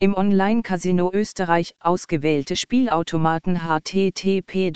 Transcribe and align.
Im 0.00 0.14
Online-Casino 0.14 1.10
Österreich 1.12 1.74
ausgewählte 1.80 2.54
Spielautomaten 2.54 3.64
http 3.64 4.70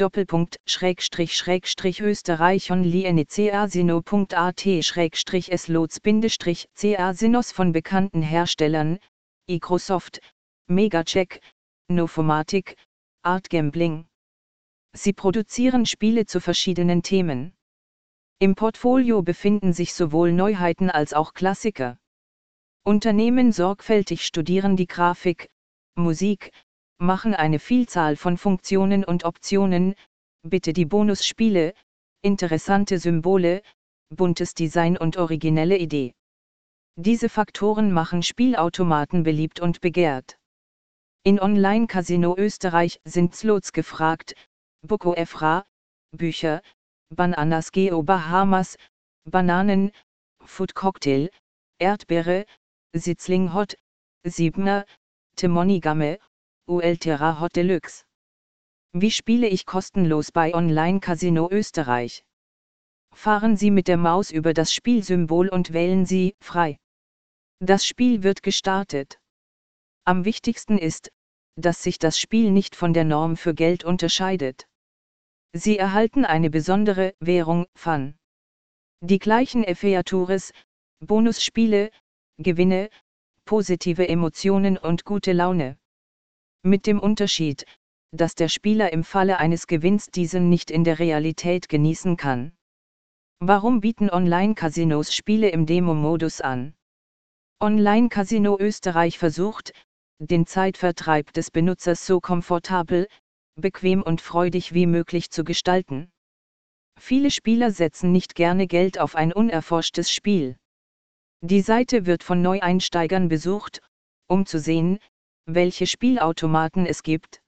österreichonlienecasino.at 2.01 4.67
slots 5.59 6.01
von 7.53 7.71
bekannten 7.71 8.21
Herstellern, 8.21 8.99
Microsoft, 9.49 10.19
Megacheck, 10.67 11.41
Novomatic, 11.87 12.75
Art 13.23 13.49
Gambling. 13.49 14.09
Sie 14.93 15.13
produzieren 15.13 15.87
Spiele 15.87 16.27
zu 16.27 16.41
verschiedenen 16.41 17.05
Themen. 17.05 17.55
Im 18.41 18.57
Portfolio 18.57 19.23
befinden 19.23 19.73
sich 19.73 19.95
sowohl 19.95 20.33
Neuheiten 20.33 20.91
als 20.91 21.15
auch 21.15 21.33
Klassiker. 21.33 21.97
Unternehmen 22.85 23.53
sorgfältig 23.53 24.27
studieren 24.27 24.77
die 24.77 24.89
Grafik, 24.89 25.49
Musik, 25.95 26.51
machen 26.99 27.33
eine 27.33 27.61
Vielzahl 27.61 28.17
von 28.17 28.37
Funktionen 28.37 29.05
und 29.05 29.25
Optionen, 29.25 29.95
bitte 30.43 30.73
die 30.73 30.85
Bonusspiele, 30.85 31.75
interessante 32.23 32.99
Symbole, 32.99 33.63
buntes 34.09 34.55
Design 34.55 34.97
und 34.97 35.17
originelle 35.17 35.79
Idee. 35.79 36.13
Diese 36.97 37.29
Faktoren 37.29 37.93
machen 37.93 38.25
Spielautomaten 38.25 39.23
beliebt 39.23 39.61
und 39.61 39.81
begehrt. 39.81 40.37
In 41.23 41.39
Online-Casino 41.39 42.35
Österreich 42.37 43.01
sind 43.05 43.37
Slots 43.37 43.73
gefragt, 43.73 44.35
Boko 44.85 45.15
Efra, 45.15 45.65
Bücher, 46.11 46.63
Bananas 47.15 47.71
Geo 47.71 48.03
Bahamas, 48.03 48.77
Bananen, 49.25 49.93
Food 50.45 50.75
Cocktail, 50.75 51.31
Erdbeere, 51.79 52.45
Sitzling 52.95 53.55
Hot, 53.55 53.75
Siebner, 54.23 54.85
Temonigame, 55.37 56.19
Ultera 56.69 57.41
Hot 57.41 57.57
Deluxe. 57.57 58.05
Wie 58.93 59.11
spiele 59.11 59.49
ich 59.49 59.65
kostenlos 59.65 60.31
bei 60.31 60.55
Online 60.55 61.01
Casino 61.01 61.49
Österreich? 61.51 62.23
Fahren 63.15 63.57
Sie 63.57 63.71
mit 63.71 63.89
der 63.89 63.97
Maus 63.97 64.31
über 64.31 64.53
das 64.53 64.75
Spielsymbol 64.75 65.49
und 65.49 65.73
wählen 65.73 66.05
Sie 66.05 66.35
frei. 66.41 66.79
Das 67.61 67.87
Spiel 67.87 68.23
wird 68.23 68.43
gestartet. 68.43 69.19
Am 70.05 70.27
wichtigsten 70.27 70.77
ist, 70.77 71.11
dass 71.57 71.83
sich 71.83 71.99
das 71.99 72.19
Spiel 72.21 72.51
nicht 72.51 72.77
von 72.77 72.93
der 72.93 73.05
Norm 73.05 73.39
für 73.39 73.55
Geld 73.55 73.85
unterscheidet. 73.85 74.67
Sie 75.55 75.79
erhalten 75.79 76.27
eine 76.27 76.51
besondere 76.51 77.15
Währung, 77.21 77.67
Fun. 77.75 78.19
Die 79.01 79.19
gleichen 79.19 79.65
Features, 79.75 80.53
Bonusspiele, 81.01 81.91
Gewinne, 82.39 82.89
positive 83.45 84.09
Emotionen 84.09 84.79
und 84.79 85.05
gute 85.05 85.33
Laune. 85.33 85.79
Mit 86.63 86.87
dem 86.87 87.01
Unterschied, 87.01 87.67
dass 88.13 88.35
der 88.35 88.49
Spieler 88.49 88.93
im 88.93 89.05
Falle 89.05 89.39
eines 89.39 89.67
Gewinns 89.67 90.07
diesen 90.07 90.49
nicht 90.49 90.71
in 90.71 90.85
der 90.85 90.99
Realität 90.99 91.69
genießen 91.69 92.17
kann. 92.17 92.53
Warum 93.41 93.81
bieten 93.81 94.11
Online-Casinos 94.11 95.15
Spiele 95.15 95.49
im 95.49 95.67
Demo-Modus 95.67 96.41
an? 96.41 96.75
Online-Casino 97.61 98.59
Österreich 98.59 99.19
versucht, 99.19 99.73
den 100.19 100.47
Zeitvertreib 100.47 101.33
des 101.33 101.51
Benutzers 101.51 102.07
so 102.07 102.21
komfortabel, 102.21 103.09
bequem 103.57 104.03
und 104.03 104.21
freudig 104.21 104.73
wie 104.73 104.87
möglich 104.87 105.31
zu 105.31 105.43
gestalten. 105.43 106.13
Viele 106.99 107.31
Spieler 107.31 107.71
setzen 107.71 108.13
nicht 108.13 108.35
gerne 108.35 108.67
Geld 108.67 108.99
auf 109.01 109.17
ein 109.17 109.33
unerforschtes 109.33 110.11
Spiel. 110.13 110.57
Die 111.45 111.61
Seite 111.61 112.07
wird 112.07 112.23
von 112.23 112.41
Neueinsteigern 112.41 113.29
besucht, 113.29 113.81
um 114.29 114.47
zu 114.47 114.61
sehen, 114.61 115.01
welche 115.45 115.89
Spielautomaten 115.89 116.87
es 116.87 117.03
gibt. 117.03 117.43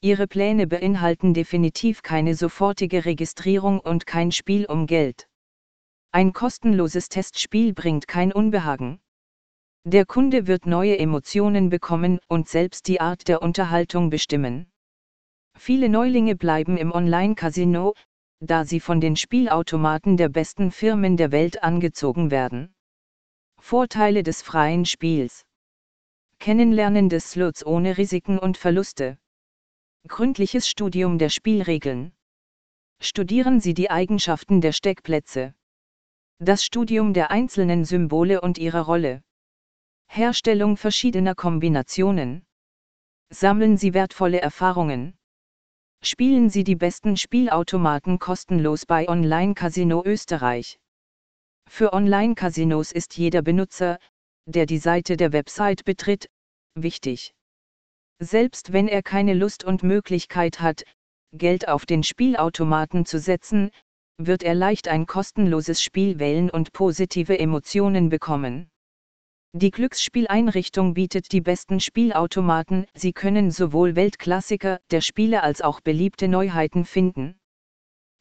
Ihre 0.00 0.28
Pläne 0.28 0.68
beinhalten 0.68 1.34
definitiv 1.34 2.02
keine 2.02 2.36
sofortige 2.36 3.04
Registrierung 3.04 3.80
und 3.80 4.06
kein 4.06 4.30
Spiel 4.30 4.66
um 4.66 4.86
Geld. 4.86 5.28
Ein 6.12 6.32
kostenloses 6.32 7.08
Testspiel 7.08 7.74
bringt 7.74 8.06
kein 8.06 8.32
Unbehagen. 8.32 9.00
Der 9.84 10.06
Kunde 10.06 10.46
wird 10.46 10.66
neue 10.66 10.96
Emotionen 10.96 11.70
bekommen 11.70 12.20
und 12.28 12.48
selbst 12.48 12.86
die 12.86 13.00
Art 13.00 13.26
der 13.26 13.42
Unterhaltung 13.42 14.10
bestimmen. 14.10 14.70
Viele 15.58 15.88
Neulinge 15.88 16.36
bleiben 16.36 16.76
im 16.76 16.92
Online-Casino, 16.92 17.94
da 18.38 18.64
sie 18.64 18.78
von 18.78 19.00
den 19.00 19.16
Spielautomaten 19.16 20.16
der 20.16 20.28
besten 20.28 20.70
Firmen 20.70 21.16
der 21.16 21.32
Welt 21.32 21.64
angezogen 21.64 22.30
werden. 22.30 22.72
Vorteile 23.70 24.22
des 24.22 24.40
freien 24.40 24.86
Spiels. 24.86 25.44
Kennenlernen 26.38 27.10
des 27.10 27.32
Slots 27.32 27.66
ohne 27.66 27.98
Risiken 27.98 28.38
und 28.38 28.56
Verluste. 28.56 29.18
Gründliches 30.06 30.66
Studium 30.70 31.18
der 31.18 31.28
Spielregeln. 31.28 32.14
Studieren 32.98 33.60
Sie 33.60 33.74
die 33.74 33.90
Eigenschaften 33.90 34.62
der 34.62 34.72
Steckplätze. 34.72 35.54
Das 36.38 36.64
Studium 36.64 37.12
der 37.12 37.30
einzelnen 37.30 37.84
Symbole 37.84 38.40
und 38.40 38.56
ihrer 38.56 38.86
Rolle. 38.86 39.22
Herstellung 40.06 40.78
verschiedener 40.78 41.34
Kombinationen. 41.34 42.46
Sammeln 43.28 43.76
Sie 43.76 43.92
wertvolle 43.92 44.40
Erfahrungen. 44.40 45.18
Spielen 46.00 46.48
Sie 46.48 46.64
die 46.64 46.76
besten 46.76 47.18
Spielautomaten 47.18 48.18
kostenlos 48.18 48.86
bei 48.86 49.06
Online 49.10 49.52
Casino 49.52 50.02
Österreich. 50.06 50.80
Für 51.68 51.92
Online-Casinos 51.92 52.92
ist 52.92 53.16
jeder 53.16 53.42
Benutzer, 53.42 53.98
der 54.46 54.66
die 54.66 54.78
Seite 54.78 55.16
der 55.16 55.32
Website 55.32 55.84
betritt, 55.84 56.28
wichtig. 56.74 57.34
Selbst 58.18 58.72
wenn 58.72 58.88
er 58.88 59.02
keine 59.02 59.34
Lust 59.34 59.62
und 59.62 59.82
Möglichkeit 59.82 60.60
hat, 60.60 60.84
Geld 61.32 61.68
auf 61.68 61.86
den 61.86 62.02
Spielautomaten 62.02 63.04
zu 63.04 63.18
setzen, 63.18 63.70
wird 64.16 64.42
er 64.42 64.54
leicht 64.54 64.88
ein 64.88 65.06
kostenloses 65.06 65.82
Spiel 65.82 66.18
wählen 66.18 66.50
und 66.50 66.72
positive 66.72 67.38
Emotionen 67.38 68.08
bekommen. 68.08 68.70
Die 69.52 69.70
Glücksspieleinrichtung 69.70 70.94
bietet 70.94 71.32
die 71.32 71.40
besten 71.40 71.80
Spielautomaten, 71.80 72.86
Sie 72.94 73.12
können 73.12 73.50
sowohl 73.50 73.94
Weltklassiker 73.94 74.80
der 74.90 75.00
Spiele 75.00 75.42
als 75.42 75.62
auch 75.62 75.80
beliebte 75.80 76.28
Neuheiten 76.28 76.84
finden. 76.84 77.38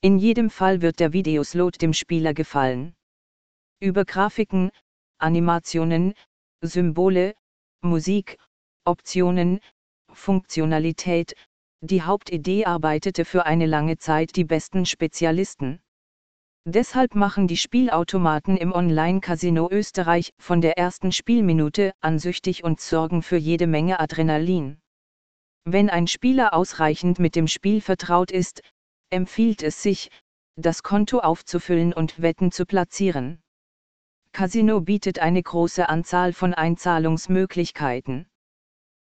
In 0.01 0.17
jedem 0.19 0.49
Fall 0.49 0.81
wird 0.81 0.99
der 0.99 1.13
Videoslot 1.13 1.81
dem 1.81 1.93
Spieler 1.93 2.33
gefallen. 2.33 2.93
Über 3.79 4.05
Grafiken, 4.05 4.71
Animationen, 5.19 6.15
Symbole, 6.61 7.35
Musik, 7.81 8.39
Optionen, 8.85 9.59
Funktionalität, 10.11 11.35
die 11.81 12.01
Hauptidee 12.01 12.65
arbeitete 12.65 13.23
für 13.23 13.45
eine 13.45 13.67
lange 13.67 13.99
Zeit 13.99 14.35
die 14.35 14.45
besten 14.45 14.87
Spezialisten. 14.87 15.79
Deshalb 16.65 17.13
machen 17.13 17.47
die 17.47 17.55
Spielautomaten 17.55 18.57
im 18.57 18.73
Online-Casino 18.73 19.69
Österreich 19.69 20.33
von 20.39 20.59
der 20.59 20.79
ersten 20.79 21.11
Spielminute 21.11 21.93
an 22.01 22.17
süchtig 22.17 22.63
und 22.63 22.81
sorgen 22.81 23.21
für 23.21 23.37
jede 23.37 23.67
Menge 23.67 23.99
Adrenalin. 23.99 24.81
Wenn 25.65 25.91
ein 25.91 26.07
Spieler 26.07 26.55
ausreichend 26.55 27.19
mit 27.19 27.35
dem 27.35 27.47
Spiel 27.47 27.79
vertraut 27.81 28.31
ist, 28.31 28.63
empfiehlt 29.11 29.61
es 29.61 29.83
sich, 29.83 30.09
das 30.55 30.81
Konto 30.81 31.19
aufzufüllen 31.19 31.93
und 31.93 32.19
Wetten 32.23 32.51
zu 32.51 32.65
platzieren. 32.65 33.39
Casino 34.37 34.81
bietet 34.81 35.17
eine 35.17 35.41
große 35.41 35.89
Anzahl 35.89 36.31
von 36.31 36.53
Einzahlungsmöglichkeiten. 36.53 38.27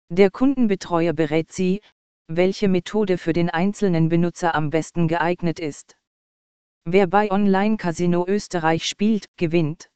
Der 0.09 0.31
Kundenbetreuer 0.31 1.11
berät 1.11 1.51
Sie, 1.51 1.81
welche 2.29 2.69
Methode 2.69 3.17
für 3.17 3.33
den 3.33 3.49
einzelnen 3.49 4.07
Benutzer 4.07 4.55
am 4.55 4.69
besten 4.69 5.09
geeignet 5.09 5.59
ist. 5.59 5.97
Wer 6.85 7.07
bei 7.07 7.31
Online 7.31 7.75
Casino 7.75 8.25
Österreich 8.25 8.87
spielt, 8.87 9.25
gewinnt. 9.35 9.89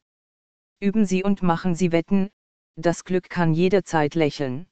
Üben 0.78 1.06
Sie 1.06 1.24
und 1.24 1.42
machen 1.42 1.74
Sie 1.74 1.90
Wetten, 1.90 2.28
das 2.76 3.04
Glück 3.04 3.30
kann 3.30 3.54
jederzeit 3.54 4.14
lächeln. 4.14 4.66